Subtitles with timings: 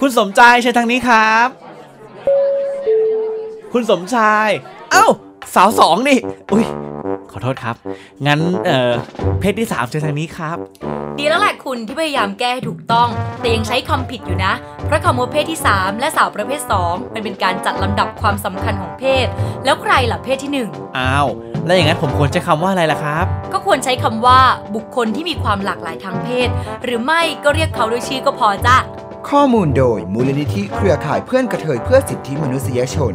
[0.00, 1.48] คุณสมชายเชิญทางนี้ครับ
[3.72, 4.48] คุณสมชาย
[4.92, 5.06] เอ้า
[5.54, 6.18] สาวสองนี่
[6.52, 6.64] อุ้ย
[7.30, 7.76] ขอโทษครับ
[8.26, 8.92] งั้น เอ่อ
[9.40, 10.56] เพศที่สามเชิญทางนี้ครับ
[11.18, 13.08] ดีแล้วแหละคุณที่พยายามแก้ให้ถูกต้อง
[13.40, 14.52] แต่ยังใช้คำผิดอยู่นะ
[14.86, 19.26] เพราะคำว่าเพศที่ 3 และสาวประเภท 2 มันเป็นการจัดลำดับความสำคัญของเพศ
[19.64, 20.50] แล้วใครล่ะเพศที่
[20.98, 21.26] อ้าว
[21.66, 24.40] แล้วอย่างนั้นผมควรใช้คำว่าอะไรล่ะครับ1ก็ควรใช้คำว่า
[24.74, 26.48] บุคคลที่มีความหลากหลายทางเพศ
[26.84, 28.76] หรือไม่ก็เรียกเขาด้วยชื่อก็พอจ้ะ
[29.32, 33.14] ข้อมูลโดยมูลนิธิเครือข่ายเพื่อนกระเทยเพื่อสิทธิมนุษยชน